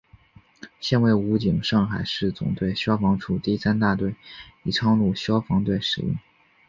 [0.79, 4.15] 现为武警上海市总队消防处第三大队
[4.63, 6.17] 宜昌路消防队使用。